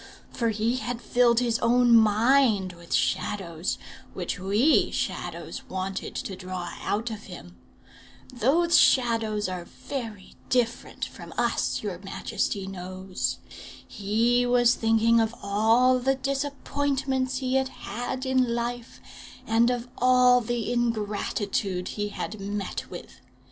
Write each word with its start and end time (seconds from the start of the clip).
For 0.31 0.49
he 0.49 0.77
had 0.77 0.99
filled 0.99 1.39
his 1.41 1.59
own 1.59 1.95
mind 1.95 2.73
with 2.73 2.91
shadows, 2.91 3.77
which 4.15 4.39
we 4.39 4.89
Shadows 4.89 5.61
wanted 5.69 6.15
to 6.15 6.35
draw 6.35 6.71
out 6.81 7.11
of 7.11 7.25
him. 7.25 7.55
Those 8.33 8.79
shadows 8.79 9.47
are 9.47 9.63
very 9.65 10.33
different 10.49 11.05
from 11.05 11.31
us, 11.37 11.83
your 11.83 11.99
majesty 11.99 12.65
knows. 12.65 13.37
He 13.87 14.43
was 14.43 14.73
thinking 14.73 15.19
of 15.19 15.35
all 15.43 15.99
the 15.99 16.15
disappointments 16.15 17.37
he 17.37 17.53
had 17.53 17.69
had 17.69 18.25
in 18.25 18.55
life, 18.55 18.99
and 19.45 19.69
of 19.69 19.87
all 19.99 20.41
the 20.41 20.73
ingratitude 20.73 21.89
he 21.89 22.09
had 22.09 22.39
met 22.41 22.89
with. 22.89 23.21